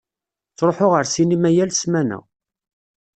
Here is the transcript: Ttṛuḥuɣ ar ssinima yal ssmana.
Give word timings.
Ttṛuḥuɣ 0.51 0.91
ar 0.99 1.05
ssinima 1.07 1.49
yal 1.55 1.71
ssmana. 1.73 2.19